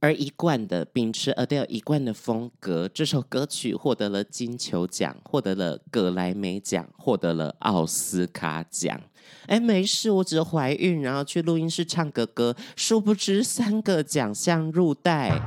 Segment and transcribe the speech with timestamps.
[0.00, 9.00] 而一贯的秉持 Adele 一贯的风格，这首歌曲获得了金球奖，获得了格莱美奖，获得了奥斯卡奖。
[9.46, 15.40] 哎，没事，我只是怀孕，然后去录音室唱个歌，殊不知三个奖项入袋。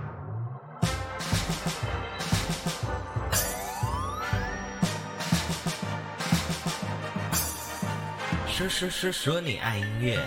[8.48, 10.20] 说说说说你爱音乐。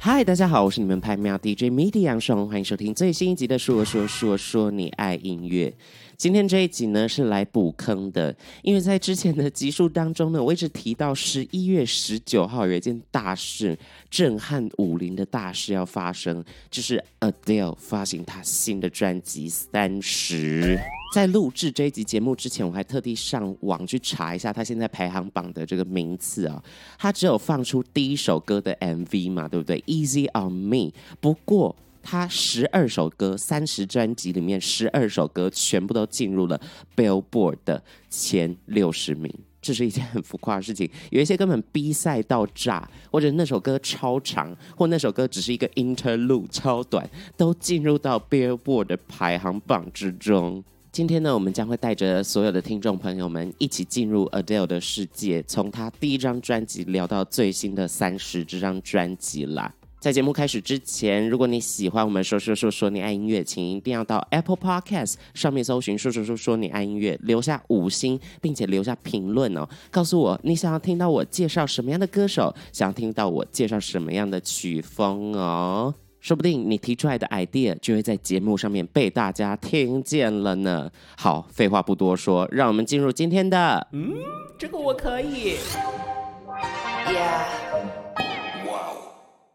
[0.00, 5.74] 嗨，大家好，我是你们拍喵 DJ MIDI 杨爽，欢迎收听最新一集的说说说说你爱音乐。
[6.16, 13.76] 今天这一集呢是来补坑的，因为在之前的集数当中呢，我一直提到十一月十九号有一件大事，
[14.08, 20.76] 震撼武林的大事要发生，就是 Adele 发行她新的专辑《三十》。
[21.12, 26.62] 在录制这一集节目之前，我还特地上网去查一下他现在排行榜的这个名次啊。
[26.98, 30.92] 他只有放出第一首歌的 MV 嘛，对不对？Easy on Me。
[31.20, 31.74] 不过。
[32.00, 36.58] 他十二首歌，三十专辑里面十二首歌全部都进入了
[36.96, 40.88] Billboard 的前六十名，这是一件很浮夸的事情。
[41.10, 50.64] 有一些根本逼赛到炸，或者那首歌超长，或那首歌只是一个 interlude 超短，都进入到 Billboard 的排行榜之中。
[50.98, 59.72] 今天呢，我们将会带着所有的听众朋友们一起进入 Adele 的世界，从他第一张专辑聊到最新的三十这张专辑啦。
[60.00, 80.90] 在节目开始之前，如果你喜欢我们说说说说你爱音乐，请一定要到 Apple Podcast 上面搜寻说说说说你爱音乐，留下五星，并且留下评论哦，告诉我你想要听到我介绍什么样的歌手，想要听到我介绍什么样的曲风哦，说不定你提出来的 idea 就会在节目上面被大家听见了呢。
[81.16, 84.14] 好，废话不多说，让我们进入今天的，嗯，
[84.58, 85.56] 这个我可以。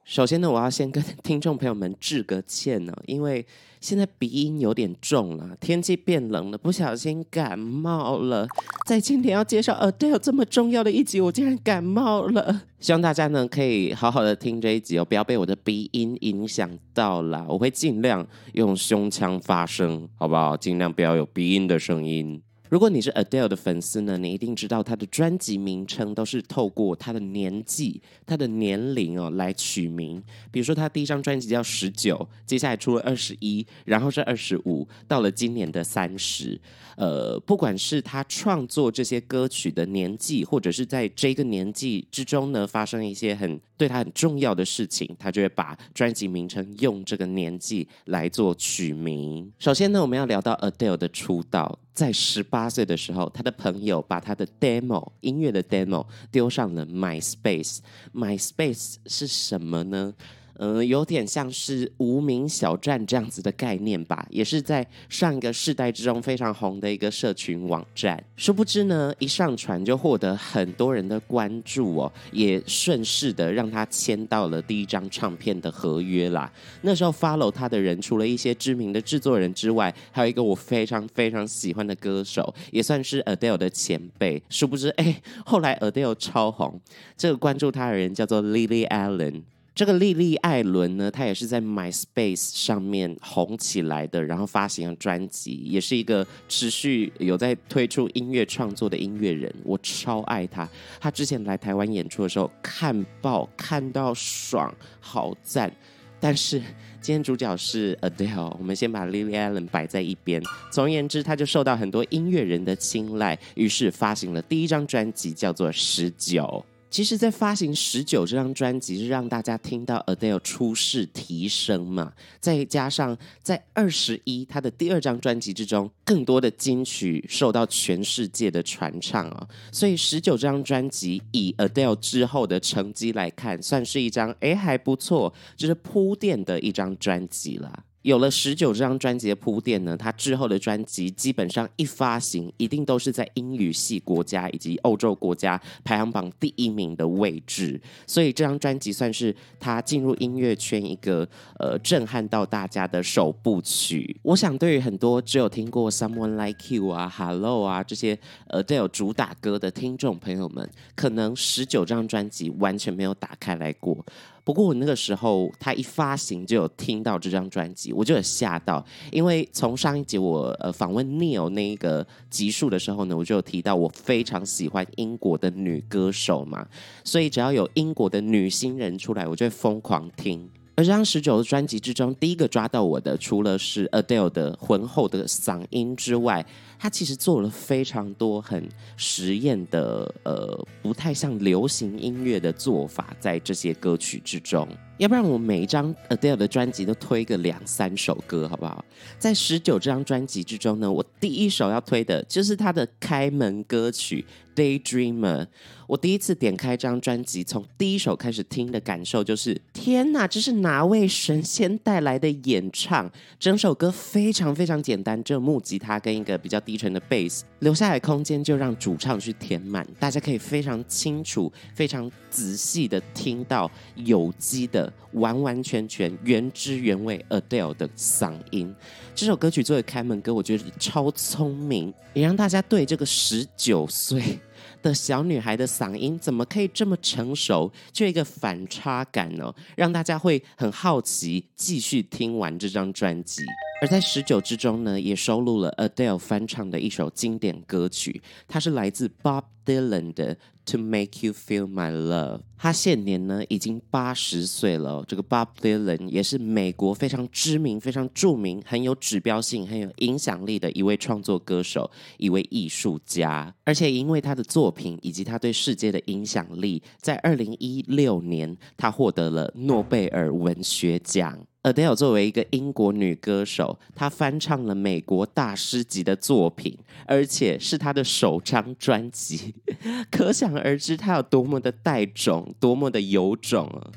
[0.06, 3.46] 首先呢，我要先跟听众朋友们致个歉呢，因为
[3.80, 8.46] 现在鼻音有点重了，天气变冷了，不小心感冒了。
[8.86, 12.64] 在今天要介绍 Adele 这么重要的一集，我竟然感冒了。
[12.82, 17.46] 希望大家呢可以好好的听这一集哦，不要被我的鼻音影响到啦。
[17.48, 20.58] 我会尽量用胸腔发声，好不好？
[20.58, 22.42] 尽量不要有鼻音的声音。
[22.74, 30.20] 如果你是 Adele 的粉丝呢，你一定知道她的专辑名称都是透过她的年纪、她的年龄哦来取名。
[30.50, 36.60] 比如说，她第一张专辑叫十九，接下来出了二十一，然后是二十五，到了今年的三十。
[36.98, 49.52] 呃，不管是她创作这些歌曲的年纪，或者是在这个年纪之中呢，发生一些很对他很重要的事情，他就会把专辑名称用这个年纪来做取名。
[49.60, 51.78] 首先呢，我们要聊到 Adele 的出道。
[51.94, 57.80] 在十八岁的时候，他的朋友把他的 demo 音乐的 demo 丢上了 MySpace。
[58.14, 60.14] MySpace 是什么呢？
[60.58, 68.24] 嗯、有点像是无名小站这样子的概念吧，也是在上一个世代之中非常红的一个社群网站。
[68.36, 76.52] 殊不知呢，一上传就获得很多人的关注哦，也顺势的让他签到了第一张唱片的合约啦。
[76.82, 84.42] 那时候 follow 他的人，除了一些知名的制作人之外，还有一个我非常非常喜欢的歌手，也算是 Adele 的前辈。
[84.50, 86.80] 殊不知，哎，后来 Adele 超红，
[87.18, 89.42] 这个关注他的人叫做 Lily Allen。
[89.76, 100.70] 这个莉莉艾伦呢，她也是在 MySpace 上面红起来的，然后发行了专辑，也是一个持续有在推出音乐创作的音乐人，我超爱她。
[101.00, 105.74] 她之前来台湾演出的时候，看爆看到爽，好赞。
[106.20, 106.60] 但是
[107.02, 110.42] 今天主角是 Adele，我们先把 Lily Allen 摆在一边。
[110.72, 116.44] 总而言之，她就受到很多音乐人的青睐，于是发行了第一张专辑，叫做《十九》。
[116.94, 137.86] 其实，在发行十九这张专辑是让大家听到 Adele 出世提升嘛，再加上在二十一他的第二张专辑之中，更多的金曲受到全世界的传唱啊，所以十九这张专辑以 Adele 之后的成绩来看，算是一张诶还不错，就是铺垫的一张专辑了。
[138.04, 151.28] 有了十九这张专辑的铺垫呢，他之后的专辑基本上一发行，一定都是在英语系国家以及欧洲国家排行榜第一名的位置，所以这张专辑算是他进入音乐圈一个
[151.58, 154.16] 呃震撼到大家的首部曲。
[154.22, 164.06] 我想对于很多只有听过 Someone Like You 啊、Hello 啊这些呃都有主打歌的听众朋友们，可能十九这张专辑完全没有打开来过。
[164.44, 176.68] 不过我那个时候，他一发行就有听到这张专辑，我就有吓到，因为从上一集我呃访问 Neil 那一个集数的时候呢，我就有提到我非常喜欢英国的女歌手嘛，
[177.04, 180.50] 所以只要有英国的女新人出来，我就会疯狂听。
[180.76, 186.44] 而这张十九的专辑之中，第一个抓到我的，除了是 Adele 的浑厚的嗓音之外，
[186.84, 194.68] 他其实做了非常多很实验的，呃，不太像流行音乐的做法，在这些歌曲之中。
[194.98, 198.84] 要不然我每一张 Adele 的专辑都推个两三首歌，好不好？
[199.18, 204.24] 在十九这张专辑之中呢，我第一首要推的就是他的开门歌曲
[204.60, 205.46] 《Daydreamer》。
[205.88, 213.12] 我第一次点开这张专辑，从第一首开始听的感受就是：天哪，这是哪位神仙带来的演唱？
[213.40, 219.88] 整首歌非常非常简单，只有木吉他跟一个比较低沉的 bass，留下来空间就让主唱去填满。
[220.00, 224.92] 大家可以非常清楚、非常仔细的听到有机的。
[225.14, 228.74] 完完全全原汁原味 Adele 的嗓音，
[229.14, 234.40] 这首歌曲作为开门歌，我觉得超聪明，也让大家对这个十九岁
[234.82, 239.54] 的小女孩的嗓音怎么可以这么成熟，就一个反差感呢？
[239.78, 243.44] 让大家会很好奇，继续听完这张专辑。
[243.84, 250.38] 而在十九之中呢，也收录了 Adele 翻唱的一首经典歌曲，它是来自 Bob Dylan 的。
[250.68, 255.04] To make you feel my love，他现年呢已经八十岁了。
[255.06, 263.54] 这个 Bob Dylan 也是美国非常知名、非常著名、很有指标性、很有影响力的一位创作歌手、一位艺术家。
[263.66, 271.38] 而且因为他的作品以及他对世界的影响力，在二零一六年他获得了诺贝尔文学奖。
[271.64, 276.78] Adele 作为一个英国女歌手，她翻唱了美国大师级的作品，
[277.08, 279.56] 而且是她的首张专辑，
[280.12, 283.92] 可想而知她有多么的带种，多么的有种啊！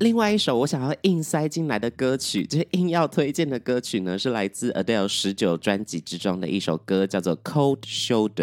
[0.00, 8.34] 另外一首我想要硬塞进来的歌曲，就硬要推荐的歌曲呢，是来自 Adele 十九专辑之中的一首歌，叫做《Cold Shoulder》，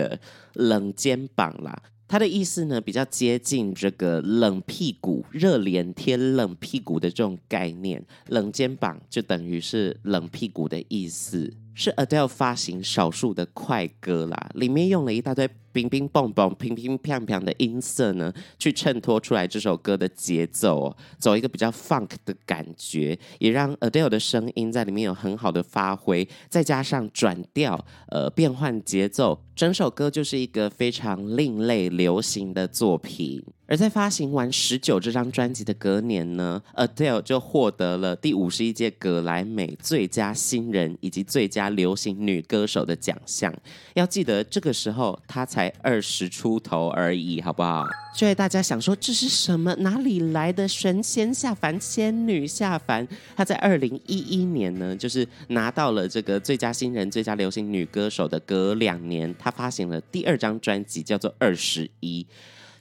[0.53, 1.83] 冷肩膀啦。
[2.11, 11.53] 它的意思呢，比较接近这个冷屁股、热脸贴冷屁股的这种概念，冷肩膀就等于是冷屁股的意思。
[11.73, 33.43] 是 Adele 发行少数的快歌啦，里面用了一大堆乒乒乓乓、乒乒乓乓的音色呢，去衬托出来这首歌的节奏哦，走一个比较 funk 的感觉，也让 Adele 的声音在里面有很好的发挥，再加上转调，呃，变换节奏，整首歌就是一个非常另类流行的作品。
[33.67, 43.53] 而在发行完十九这张专辑的隔年呢，Adele 就获得了第五十一届格莱美最佳新人以及最佳流行女歌手的奖项。
[43.93, 47.85] 要记得这个时候她才才二十出头而已，好不好？
[48.15, 49.75] 所以大家想说这是什么？
[49.75, 53.07] 哪里来的神仙下凡、仙女下凡？
[53.35, 62.23] 她在二零一一年呢，就是拿到了这个最佳新人、最佳流行女歌手的隔两年，她发行了第二张专辑，叫做《二十一》。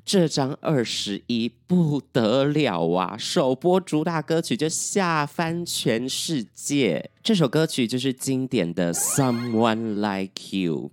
[0.02, 3.16] 这张二十一不得了啊！
[3.18, 7.10] 首播主打歌曲就吓翻全世界。
[7.22, 10.90] 这首歌曲就是经典的《Someone Like You》。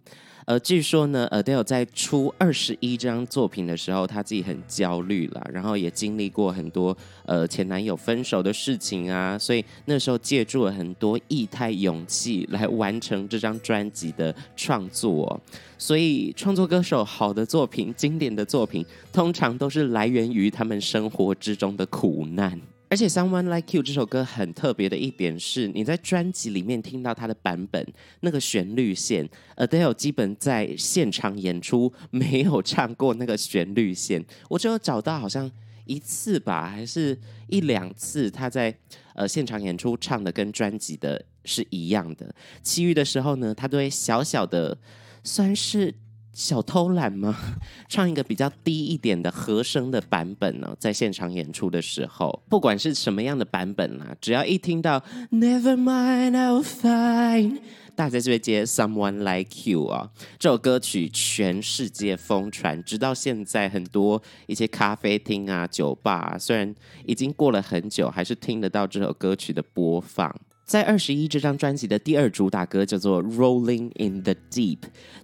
[0.48, 15.38] 呃，据说呢，Adele 在出二十一张作品的时候，她自己很焦虑了，然后也经历过很多呃前男友分手的事情啊，所以那时候借助了很多液态勇气来完成这张专辑的创作。
[15.78, 22.58] 所以，创作歌手好的作品、经典的作品，通常都是来源于他们生活之中的苦难。
[22.90, 27.86] 而且《Someone Like You》这首歌很特别的一点是，你在专辑里面听到它的版本，
[28.22, 29.28] 那个旋律线
[29.58, 34.24] ，Adele 基本在现场演出没有唱过那个旋律线。
[34.50, 35.52] 我只有找到好像
[35.86, 38.74] 一次吧，还是一两次，他在
[39.16, 42.34] 呃现场演出唱的跟专辑的是一样的。
[42.62, 44.78] 其余的时候呢，他都会小小的
[45.24, 45.94] 算是。
[46.38, 47.36] 小偷懒吗？
[47.90, 50.76] 唱一个比较低一点的和声的版本呢？
[50.80, 57.58] 在现场演出的时候，不管是什么样的版本啦，只要一听到 Never mind I'll find，
[57.96, 60.12] 大家就会接 Someone Like You 啊。
[60.38, 66.76] 这首歌曲全世界疯传，直到现在，很多一些咖啡厅啊、酒吧啊，虽然
[67.08, 70.40] 已经过了很久，还是听得到这首歌曲的播放。
[70.68, 74.80] 在二十一这张专辑的第二主打歌叫做《Rolling in the Deep》。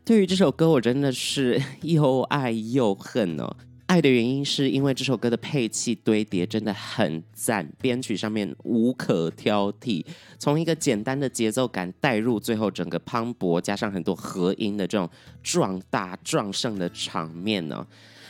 [0.06, 3.54] 对于这首歌，我真的是 又爱又恨哦。
[3.88, 10.06] 爱的原因是因为这首歌的配器堆叠真的很赞，编曲上面无可挑剔。
[10.40, 15.10] 从一个简单的节奏感带入，最后整个磅礴加上很多和音的这种
[15.44, 17.88] 壮大壮盛的场面呢、哦。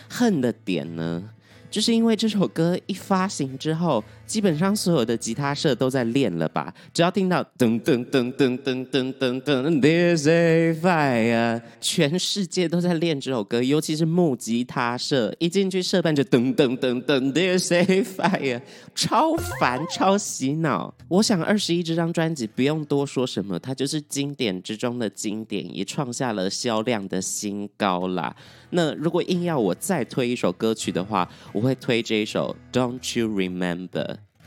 [0.10, 1.30] 恨的点呢？
[1.74, 6.72] 就是因为这首歌一发行之后，基本上所有的吉他社都在练了吧？
[6.94, 18.62] 只要听到噔噔噔噔噔噔噔噔，There's a fire，全世界都在练这首歌，尤其是木吉他社，一进去社办就噔噔噔噔，There's a fire，
[18.94, 20.94] 超烦，超洗脑。
[21.08, 28.36] 我想二十一这张专辑不用多说什么，它就是经典之中的经典，也创下了销量的新高啦。
[28.76, 33.88] 那如果硬要我再推一首歌曲的话，我会推这一首《Don't You Remember》。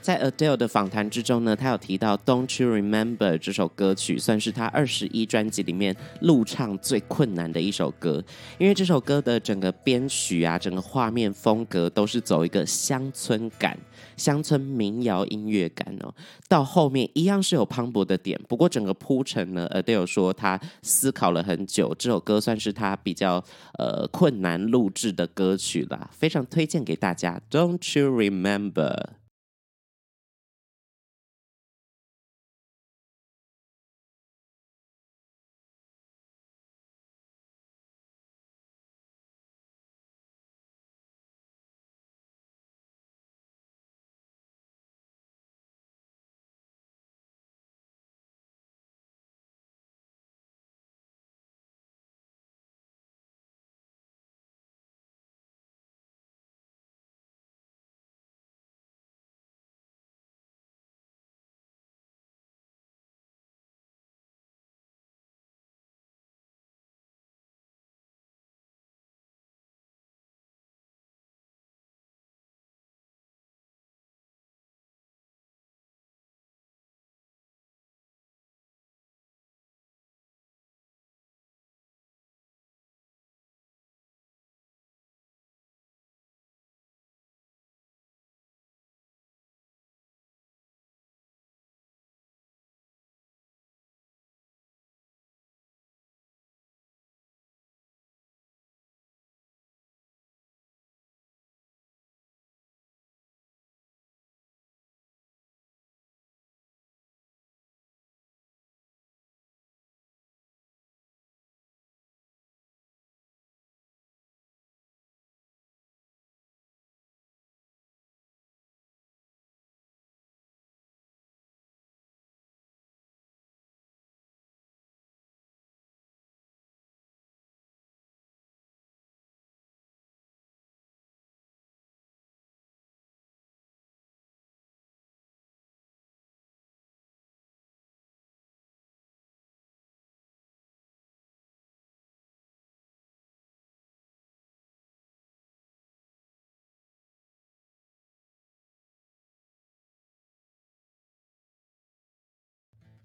[0.00, 8.22] 在 Adele 的访谈之中呢，他有提到《Don't You Remember》这首歌曲，算是他二十一专辑里面录唱最困难的一首歌，
[8.58, 13.76] 因为这首歌的整个编曲啊，整个画面风格都是走一个乡村感。
[14.16, 16.14] 乡村民谣音乐感哦，
[16.48, 23.42] 到后面一样是有磅礴的点，不过整个铺陈呢，Adele 说他思考了很久，这首歌算是他比较
[23.78, 27.40] 呃困难录制的歌曲啦，非常推荐给大家。
[27.50, 28.94] Don't you remember？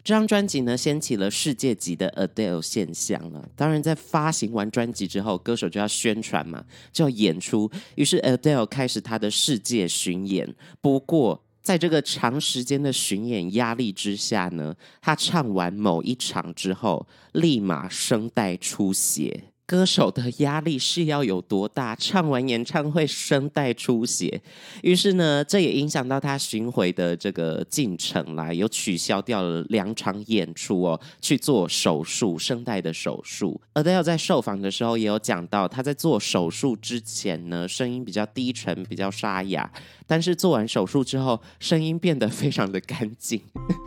[0.04, 3.48] 这张专辑呢，掀起了世界级的 Adele 现象了。
[3.56, 7.70] 当然，在发行完专辑之后，歌手就要宣传嘛，就要演出。
[7.96, 10.56] 于是 Adele 开始他的世界巡演。
[10.82, 19.44] 不过，在这个长时间的巡演压力之下呢，他唱完某一场之后，立马声带出血。
[19.72, 21.96] 歌手的压力是要有多大？
[21.96, 24.42] 唱完演唱会声带出血，
[24.84, 33.62] 于是呢，这也影响到他巡回的这个进程啦，有取消掉了两场演出哦，去做手术，声带的手术。
[33.76, 39.72] Adele 在受访的时候也有讲到，他在做手术之前呢，声音比较低沉，比较沙哑，
[40.12, 43.42] 但是做完手术之后，声音变得非常的干净。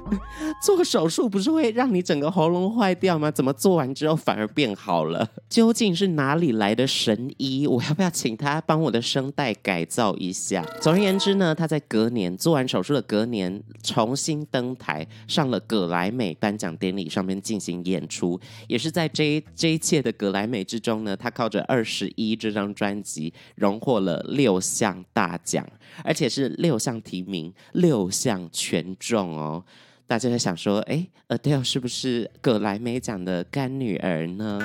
[0.64, 3.30] 做手术不是会让你整个喉咙坏掉吗？
[3.30, 5.28] 怎么做完之后反而变好了？
[5.50, 7.66] 究竟是哪里来的神医？
[7.66, 10.64] 我要不要请他帮我的声带改造一下？
[10.80, 25.66] 总而言之呢，他在隔年做完手术的隔年重新登台，上了葛莱美颁奖典礼上面进行演出，也是在这一这一届的葛莱美之中呢，他靠着《二十一》这张专辑荣获了六项大奖，
[26.02, 29.64] 而而且是六项提名，六项全中哦。
[30.06, 34.60] 大家在想说，哎，Adele 是不是葛莱美奖的干女儿呢？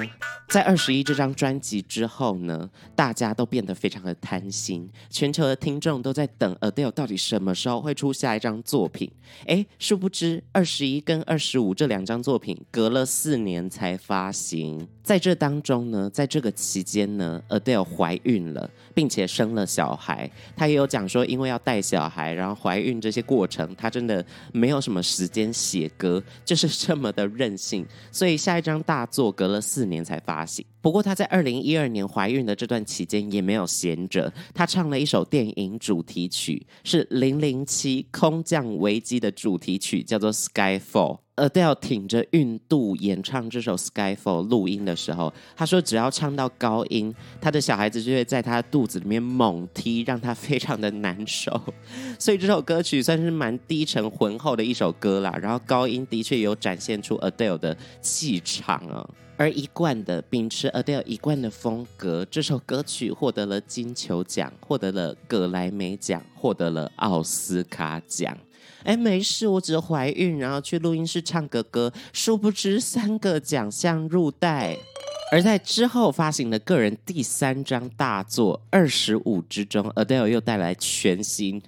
[0.49, 9.09] 在二十一这张专辑之后呢，大家都变得非常的贪心，全球的听众都在等 Adele 到底什么时候会出下一张作品。
[9.47, 14.87] 哎，殊不知二十一跟二十五这两张作品隔了四年才发行。
[15.01, 20.29] 在这当中呢，在这个期间呢，Adele 怀孕了，并且生了小孩。
[20.55, 27.85] 她也有讲说，因为要带小孩，然后怀孕这些过程，她真的没有什么时间写歌，就是这么的任性。
[28.11, 30.65] 所以下一张大作隔了四年才发行。
[30.81, 41.17] 不过她在二零一二年怀孕的这段期间也没有闲着，她唱了一首电影主题曲，是《零零七空降危机》的主题曲，叫做《Skyfall》。
[41.39, 51.59] Adele 挺着孕肚演唱这首《Skyfall》录音的时候，他说只要唱到高音，他的小孩子就会在他肚子里面猛踢，让他非常的难受。
[52.19, 55.33] 所以这首歌曲算是蛮低沉浑厚的一首歌啦。
[55.41, 59.09] 然后高音的确有展现出 Adele 的气场啊。
[59.37, 68.37] 而一贯的秉持 Adele 一贯的风格，这首歌曲获得了金球奖，获得了葛莱美奖，获得了奥斯卡奖。
[68.83, 74.77] 哎，没事，我只是怀孕，然后去录音室唱个歌，殊不知三个奖项入袋。
[75.31, 81.61] 而在之后发行的个人第三张大作《二十五》之中，Adele 又带来全新、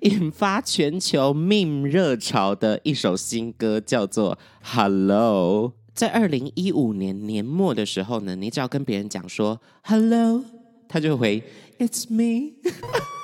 [0.00, 5.70] 引发全球 meme 热潮的一首新歌，叫做《Hello》。
[5.94, 10.44] 在二零一五年年末的时候呢，你只要跟别人讲说 “Hello”，
[10.86, 11.42] 他就回
[11.78, 12.52] “It's me”。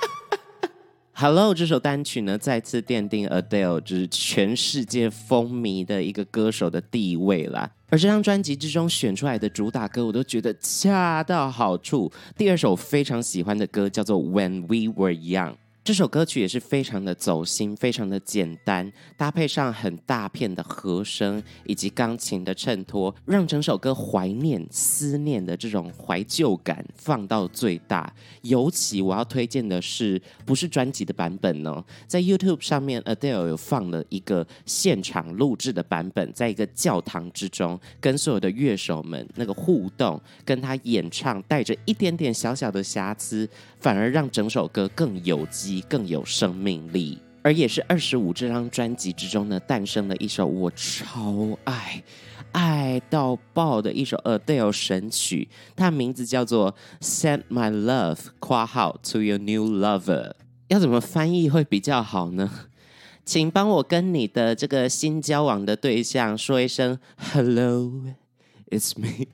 [1.17, 7.71] Hello 这首单曲呢，再次奠定 Adele 就是全世界风靡的一个歌手的地位啦。
[7.89, 12.11] 而这张专辑之中选出来的主打歌，我都觉得恰到好处。
[12.37, 15.51] 第二首非常喜欢的歌叫做《When We Were Young》。
[15.85, 28.11] 这首歌曲也是非常的走心，非常的简单，搭配上很大片的和声以及钢琴的衬托，让整首歌怀念、思念的这种怀旧感放到最大。
[28.41, 31.85] 尤其我要推荐的是，不是专辑的版本呢？
[32.07, 43.47] 在 YouTube 上面，Adele 有放了一个现场录制的版本，在一个教堂之中，跟所有的乐手们那个互动，跟他演唱，带着一点点小小的瑕疵，
[43.85, 45.85] 反而让整首歌更有机。
[45.87, 52.03] 更有生命力，而也是二十五这张专辑之中呢，诞生了一首我超爱、
[52.51, 56.73] 爱到爆的一首 Adele 神曲，它名字叫做
[57.05, 60.31] 《Send My Love》括号 To Your New Lover，
[60.69, 62.49] 要怎么翻译会比较好呢？
[63.23, 69.27] 请帮我跟你的这个新交往的对象说一声 Hello，It's me。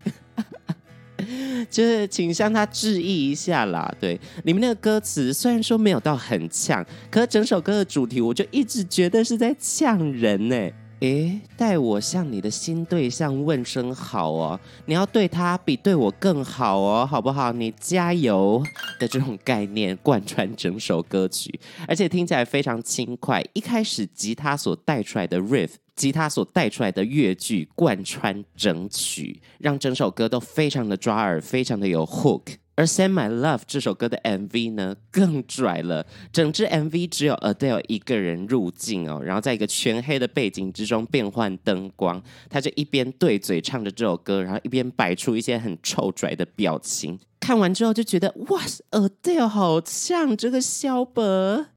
[1.70, 3.94] 就是请向他致意一下啦。
[4.00, 10.70] 对，里面那个歌词虽然说没有到很呛，可是整首歌的主题我就一直觉得是在呛人呢。
[11.02, 17.52] 诶，代我向你的新对象问声好哦，你要对他比对我更好哦，好不好？
[17.52, 18.64] 你加油
[19.00, 23.44] 的这种概念贯穿整首歌曲，而且听起来非常轻快。
[23.54, 25.72] 一开始吉他所带出来的 riff。
[26.02, 32.56] 吉他所带出来的乐句贯穿整曲，让整首歌都非常的抓耳，非常的有 hook。
[32.74, 36.08] 而《Send My Love》这首歌的 MV 呢，更拽了。
[36.34, 47.20] 整支 MV 只有 Adele 一个人入镜哦，然后在一个全黑的背景之中变换灯光，他就一边对嘴唱着这首歌，然后一边摆出一些很臭拽的表情。
[47.40, 51.68] 看完之后就觉得，哇，Adele 好像这个小本。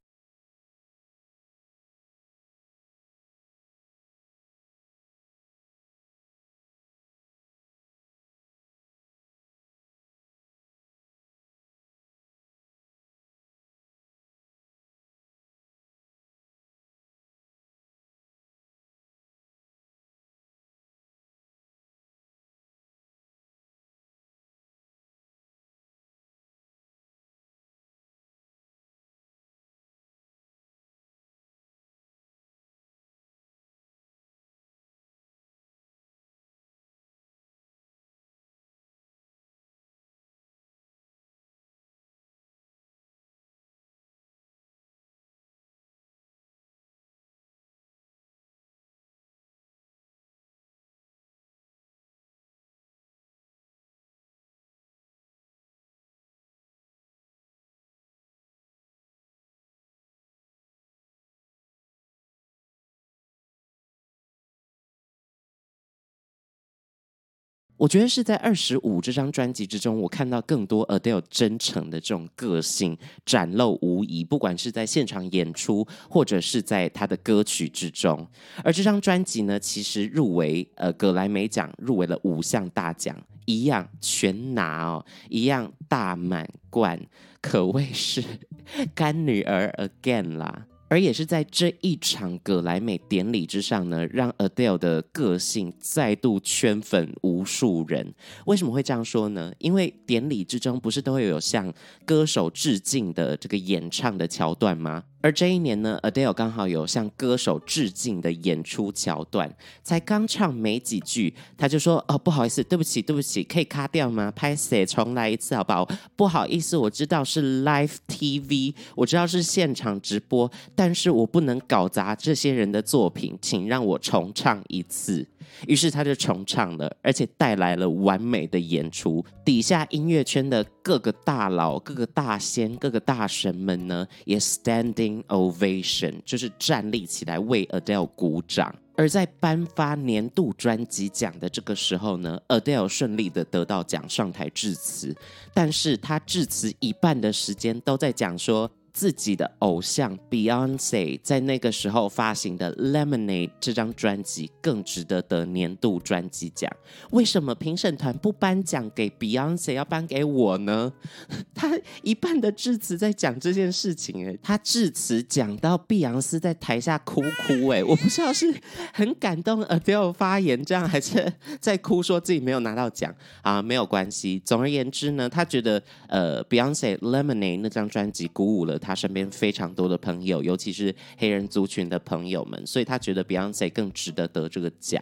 [67.77, 78.25] 我觉得是在《二十五》这张专辑之中，我看到更多 Adele 真诚的这种个性展露无遗，不管是在现场演出，或者是在他的歌曲之中。
[78.63, 86.97] 而这张专辑呢，其实入围呃葛莱美奖，入围了五项大奖，一样全拿哦，一样大满贯，
[87.41, 88.23] 可谓是
[88.95, 90.65] 干女儿 again 啦。
[90.87, 98.13] 而也是在这一场格莱美典礼之上呢，让 Adele 的个性再度圈粉无数人。
[98.45, 99.51] 为什么会这样说呢？
[99.57, 101.73] 因为典礼之中不是都会有向
[102.05, 105.03] 歌手致敬的这个演唱的桥段吗？
[105.25, 114.31] 而这一年呢，Adele 刚好有向歌手致敬的演出桥段，才刚唱没几句，他就说：“哦，不好意思，对不起，对不起，可以卡掉吗？
[114.35, 115.89] 拍谢，重来一次好不好？
[116.15, 125.25] 不好意思，我知道是 Live TV，我知道是现场直播，但是我不能搞砸这些人的作品，请让我重唱一次。”
[125.67, 129.23] 于是他就重唱了，而且带来了完美的演出。
[129.43, 138.73] 底下音乐圈的各个大佬、各个大仙、各个大神们呢，也 standing ovation，就是站立起来为 Adele 鼓掌。
[138.97, 145.13] 而在颁发年度专辑奖的这个时候呢，Adele 顺利的得到奖，上台致辞。
[145.53, 156.71] 但是他致辞一半的时间都在讲说，自己的偶像 Beyonce 在那个时候发行的《Lemonade》这张专辑更值得得年度专辑奖。
[157.11, 160.93] 为什么评审团不颁奖给 Beyonce，要颁给我呢？
[161.53, 168.55] 他一半的致辞在讲这件事情，哎，他致辞讲到碧昂斯在台下哭哭，哎，我不知道是
[168.93, 173.61] 很感动 Adele 发言这样，还是在哭说自己没有拿到奖啊？
[173.61, 174.41] 没有关系。
[174.45, 178.79] 总而言之呢，他觉得呃 Beyonce《Lemonade》那张专辑鼓舞了。
[178.85, 185.01] 他身边非常多的朋友，尤其是黑人族群的朋友们，所以他觉得 Beyonce 更值得得这个奖。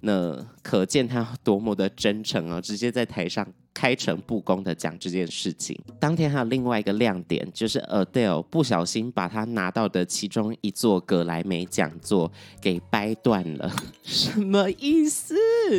[0.00, 2.60] 那可见他多么的真诚啊！
[2.60, 5.74] 直接在台上开诚布公的讲这件事情。
[5.98, 13.74] 当天还有另外一个亮点，就是 Adele 不小心把他拿到的其中一座葛莱美讲座给掰断了。
[14.02, 15.34] 什么意思？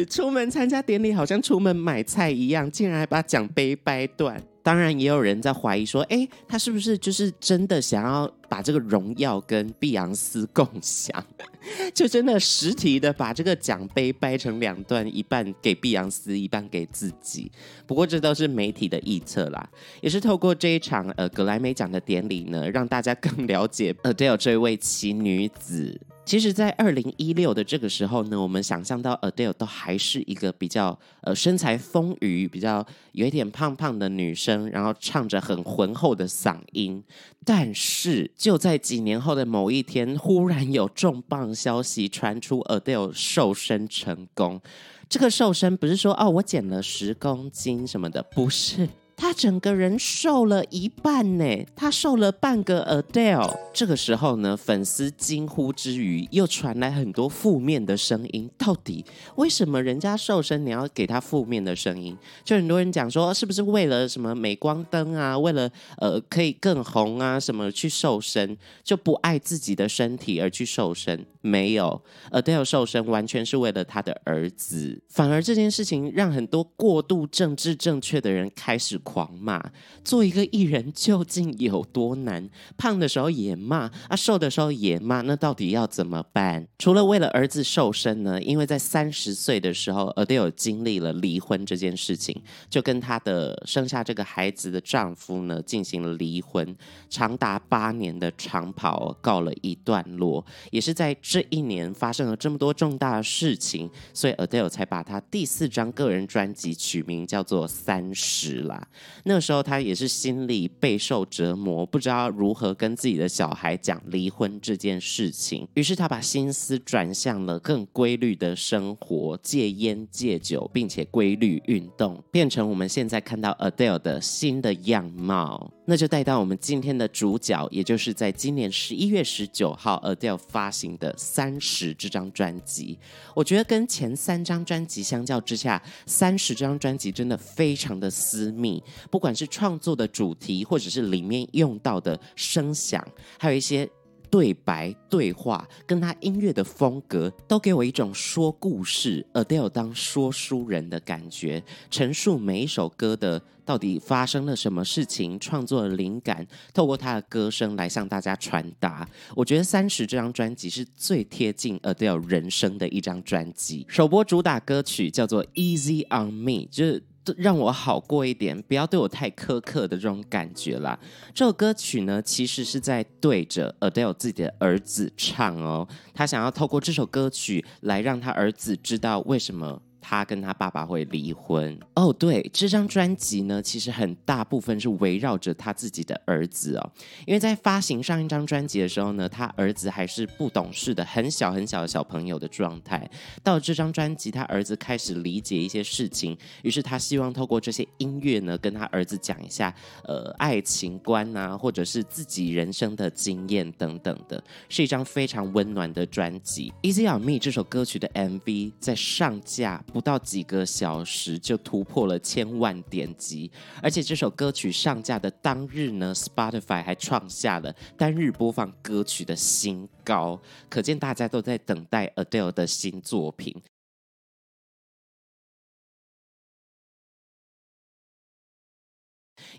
[0.10, 4.42] 出门参加典礼好像出门买菜一样，竟然还把奖杯掰断。
[4.66, 11.26] 当然，也有人在怀疑说，哎，他是不是就是真的想要把这个荣耀跟碧昂斯共享？
[11.96, 17.52] 就真的实体的把这个奖杯掰成两段，一半给碧昂斯，一半给自己。
[17.88, 19.68] 不过这都是媒体的臆测啦，
[20.02, 26.00] 也是透过这一场呃格莱美奖的典礼呢，让大家更了解 Adele 这位奇女子。
[26.24, 37.04] 其实，在二零一六的这个时候呢，我们想象到 Adele 都还是一个比较呃身材丰腴、比较有一点胖胖的女生，然后唱着很浑厚的嗓音。
[37.48, 44.60] 但是就在几年后的某一天，忽然有重磅消息传出，Adele 瘦身成功。
[45.08, 48.90] 这个瘦身不是说哦，我减了十公斤什么的，不是。
[49.18, 53.56] 他整个人瘦了一半呢，他瘦了半个 Adele。
[53.74, 58.50] 这个时候呢，粉丝惊呼之余，又传来很多负面的声音。
[58.58, 62.18] 到底为什么人家瘦身，你要给他负面的声音？
[62.44, 65.38] 就很多人讲说，是不是为了什么镁光灯啊？
[65.38, 71.26] 为了呃可以更红啊什么去瘦身，就不爱自己的身体而去瘦身？
[71.42, 72.02] 没有
[72.32, 75.00] ，Adele 瘦身完全是为了他的儿子。
[75.10, 79.00] 反而这件事情让很多过度政治正确的人开始。
[79.06, 79.64] 狂骂，
[80.04, 82.50] 做一个艺人究竟有多难？
[82.76, 86.68] 胖的时候也骂，啊，瘦的时候也骂，那到底要怎么办？
[86.80, 88.42] 除了为了儿子瘦身呢？
[88.42, 92.36] 因为在三十岁的时候，Adele 经历了离婚这件事情，
[92.70, 96.76] 就跟她的生下这个孩子的丈夫呢进行了离婚，
[97.08, 100.44] 长达八年的长跑告了一段落。
[100.72, 108.88] 也是在这一年发生了这么多重大的事情，所以 Adele 才把她第四张个人专辑取名叫做《三十》啦。
[109.24, 115.68] 那时候，他也是心里备受折磨，不知道如何跟自己的小孩讲离婚这件事情。
[115.74, 125.75] 于是，他把心思转向了更规律的生活，戒烟戒酒，并且规律运动，变成我们现在看到 Adele 的新的样貌。
[125.88, 132.98] 那就带到我们今天的主角，也就是在今年十一月十九号 Adele 发行的《三十》这张专辑。
[133.36, 138.84] 我觉得跟前三张专辑相较之下，《三十》这张专辑真的非常的私密。
[139.12, 143.06] 不管是创作的主题，或者是里面用到的声响，
[143.38, 143.88] 还有一些
[144.30, 159.08] 对白、对话，跟他音乐的风格，都给我一种说故事，Adele 当说书人的感觉，陈述每一首歌的到底发生了什么事情，创作的灵感，透过他的歌声来向大家传达。
[159.36, 163.86] 我觉得《三十》这张专辑是最贴近 Adele 人生的一张专辑。
[163.90, 167.04] 首播主打歌曲叫做《Easy on Me》，就是。
[167.38, 171.00] 让我好过一点，不要对我太苛刻的这种感觉啦。
[171.34, 175.88] 这首歌曲呢，其实是在对着 Adele 自己的儿子唱哦。
[176.14, 179.82] 他想要透过这首歌曲来让他儿子知道为什么。
[180.08, 181.76] 他跟他爸爸会离婚。
[181.96, 186.92] 哦，对，这张专辑呢，其实很大部分是围绕着他自己的儿子哦，
[187.26, 193.10] 因为在发行上一张专辑的时候呢，他儿子还是不懂事的，很小很小的小朋友的状态。
[193.42, 206.72] 到了这张专辑，他儿子开始理解一些事情，于是他希望透过这些音乐呢，跟他儿子讲一下，呃，爱情观啊，或者是自己人生的经验等等的，是一张非常温暖的专辑。
[206.84, 213.50] Easy on Me 这首歌曲的 MV 在上架不到几个小时就突破了千万点击，
[213.82, 220.38] 而且这首歌曲上架的当日呢，Spotify 还创下了单日播放歌曲的新高，
[220.70, 223.56] 可见大家都在等待 Adele 的新作品。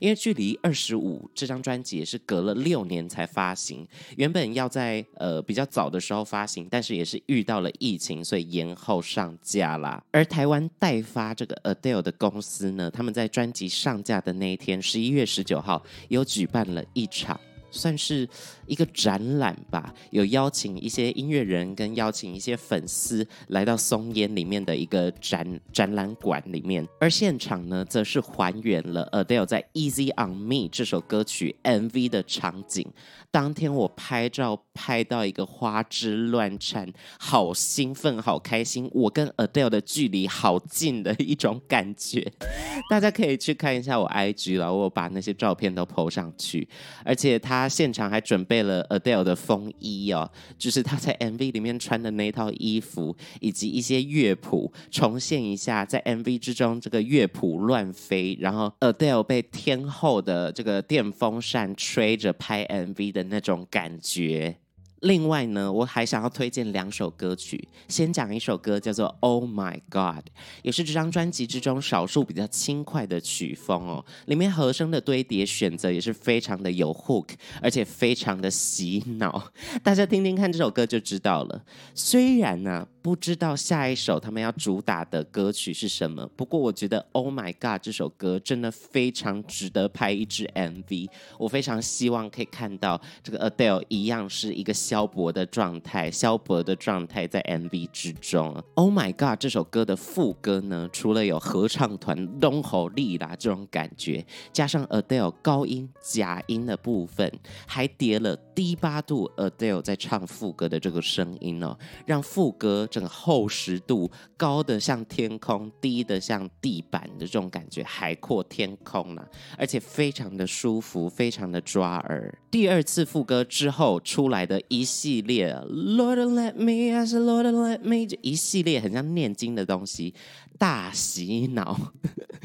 [0.00, 10.02] 因为距离二十五这张专辑也是隔了六年才发行，原本要在呃比较早的时候发行，但是也是遇到了疫情，所以延后上架啦。
[10.10, 17.38] 而台湾代发这个 Adele 的公司呢，他们在专辑上架的那一天，十一月十九号，有举办了一场。
[17.76, 18.28] 算是
[18.66, 32.86] 一个展览吧，有邀请一些音乐人跟邀请一些粉丝来到松烟里面的一个展展览馆里面，而现场呢，则是还原了 Adele 在《Easy on Me》这首歌曲 MV 的场景。
[33.30, 42.32] 当天我拍照拍到一个花枝乱颤，好兴奋，好开心，我跟 Adele 的距离好近的一种感觉。
[42.88, 46.66] 大家可以去看一下我 IG 了，我把那些照片都 po 上去，
[47.04, 64.56] 而且他现场还准备了 Adele 的风衣哦，就是他在 MV 里面穿的那套衣服，以及一些乐谱，重现一下在 MV 之中这个乐谱乱飞，然后 Adele 被天后的这个电风扇吹着拍 MV 的那种感觉。
[65.00, 67.68] 另外呢，我还想要推荐两首歌曲。
[67.88, 70.24] 先讲一首歌，叫做《Oh My God》，
[70.62, 74.04] 也是这张专辑之中少数比较轻快的曲风哦。
[74.24, 77.28] 里面和声的堆叠选择也是非常的有 hook，
[77.60, 79.52] 而且非常的洗脑。
[79.82, 81.62] 大家听听看这首歌就知道了。
[81.94, 91.08] 虽然呢、啊，不知道下一首他们要主打的歌曲是什么，不过我觉得《Oh My God》这首歌真的非常值得拍一支 MV。
[91.38, 94.74] 我非常希望可以看到这个 Adele 一样是一个。
[94.74, 98.60] 萧伯的状态，萧伯的状态在 MV 之中。
[98.74, 107.32] Oh my God，这首歌的副歌呢，除了有合唱团东吼力啦这种感觉，加上 Adele 高音假音的部分，
[107.66, 122.36] 还叠了低八度 Adele 在唱副歌的这个声音哦，让副歌整个厚实度高的像天空，低的像地板的这种感觉，海阔天空啊，而且非常的舒服，非常的抓耳。
[122.50, 130.14] 第二次副歌之后出来的一系列，Lord let me as Lord let me，这一系列很像念经的东西，
[130.56, 131.78] 大洗脑，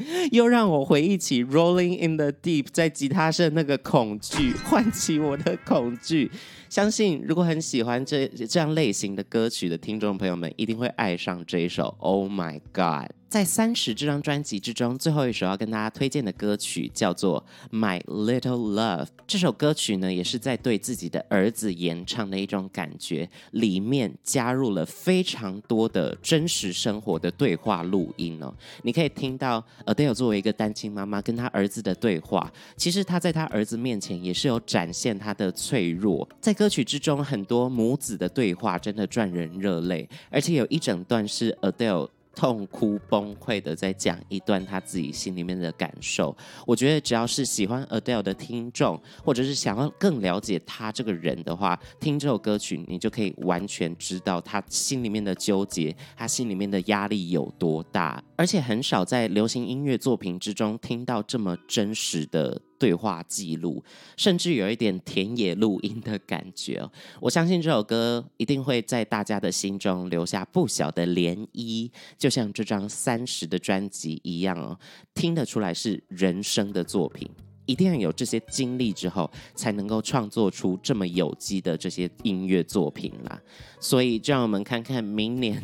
[0.32, 6.30] 又让我回忆起 Rolling in the Deep 在吉他社那个恐惧， 唤起我的恐惧。
[6.68, 13.10] 相信如果很喜欢这这样类型的歌曲的听众朋友们，一定会爱上这一首 Oh My God。
[13.32, 17.42] 在三十这张专辑之中，最后一首要跟大家推荐的歌曲叫做
[17.74, 19.06] 《My Little Love》。
[19.26, 28.54] 这首歌曲呢，也是在对自己的儿子演唱的一种感觉，里面加入了非常多的真实生活的对话录音哦。
[28.82, 36.28] 你可以听到 Adele 作为一个单亲妈妈跟她儿子的对话，其实她在她儿子面前也是有展现她的脆弱。
[36.38, 42.10] 在歌曲之中，很多母子的对话真的赚人热泪，而且有一整段是 Adele。
[42.34, 46.36] 痛哭崩溃的在讲一段他自己心里面的感受。
[46.66, 58.22] 我觉得只要是喜欢 Adele 的听众，或者是想要更了解他这个人的话，听这首歌曲，你就可以完全知道他心里面的纠结，他心里面的压力有多大。
[58.36, 62.60] 而且很少在流行音乐作品之中听到这么真实的。
[62.82, 63.80] 对话记录，
[64.16, 66.82] 甚至有一点田野录音的感觉。
[67.20, 74.76] 我相信这首歌一定会在大家的心中留下不小的涟漪，就像这张三十的专辑一样哦，
[75.14, 77.30] 听得出来是人生的作品。
[77.66, 83.40] 一定要有这些经历之后，才能够创作出这么有机的这些音乐作品啦。
[83.80, 85.62] 所以，就让我们看看明年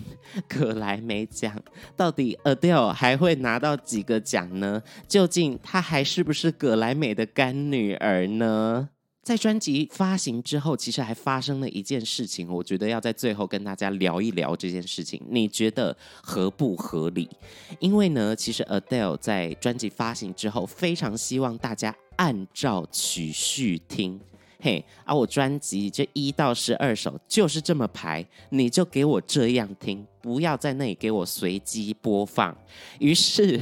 [0.48, 1.60] 葛莱美奖
[1.96, 4.82] 到底 Adele 还会拿到几个奖呢？
[5.06, 8.90] 究竟她还是不是葛莱美的干女儿呢？
[9.28, 15.22] 在专辑发行之后，其实还发生了一件事情，我觉得要在最后跟大家聊一聊这件事情。
[15.28, 17.28] 你觉得合不合理？
[17.78, 24.18] 因为呢，其实 Adele 在专辑发行之后，非常希望大家按照曲序听。
[24.60, 32.56] 嘿啊，我专辑这一到十二首就是这么排，你就给我这样听，不要在那里给我随机播放。
[32.98, 33.60] 于是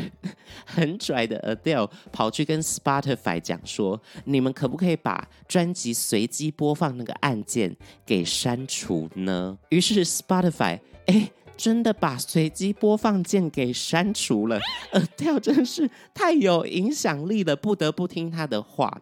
[0.65, 9.59] 很拽的 Adele 跑去跟 Spotify 讲说，你们可不可以把专辑随机播放那个按键给删除呢？
[9.69, 11.31] 于是 Spotify 哎。
[11.59, 14.61] 真的把随机播放键给删除了，
[14.93, 19.01] Adele 真是太有影响力了，不得不听他的话。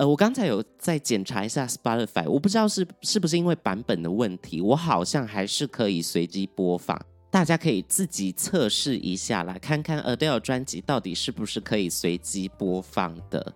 [0.00, 6.98] 呃，我刚才有再检查一下 Spotify，我不知道是是不是因为版本的问题，我好像还是可以随机播放，
[7.30, 13.54] 大家可以自己测试一下来看看 Adele 专辑到底是不是可以随机播放的。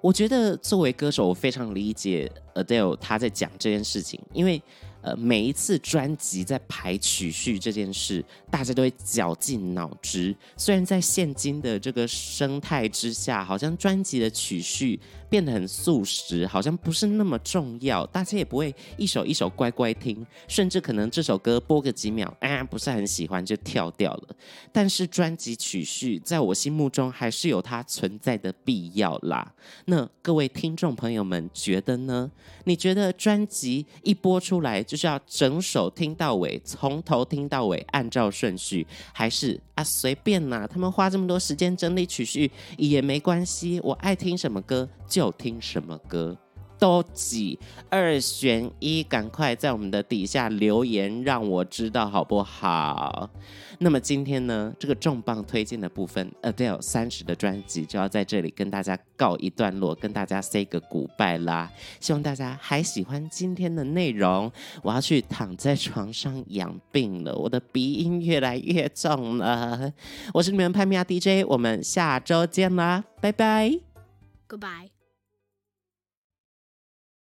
[0.00, 4.62] 我觉得作为歌手，我非常理解 Adele 他在讲这件事情，因为。
[5.02, 10.36] 呃，每一次专辑在排曲序这件事，大家都会绞尽脑汁。
[10.58, 15.00] 虽然在现今的这个生态之下，好像专辑的曲序
[15.30, 24.36] 变得很速食，好像不是那么重要，大家也不会一首一首乖乖听，甚至可能这首歌播个几秒，啊，不是很喜欢就跳掉了。
[24.72, 29.54] 但是专辑曲序在我心目中还是有它存在的必要啦。
[29.84, 32.30] 那各位听众朋友们觉得呢？
[32.64, 40.66] 你觉得专辑一播出来，就是要整首听到尾，从头听到尾，按照顺序，还是啊随便呐？
[40.70, 46.38] 他们花这么多时间整理曲序也没关系，我爱听什么歌就听什么歌。
[46.78, 47.58] 都挤
[47.90, 53.28] 二选一，赶快在我们的底下留言，让我知道好不好？
[53.80, 61.70] 那么今天呢，这个重磅推荐的部分，Adele 三十的专辑就要在这里跟大家告一段落，跟大家 say 个 goodbye 啦。
[62.00, 64.50] 希望大家还喜欢今天的内容。
[64.82, 69.92] 我要去躺在床上养病了，我的鼻音越来越重了。
[70.32, 73.70] 我是你们潘米亚 DJ，我们下周见啦，拜拜
[74.48, 74.99] ，Goodbye。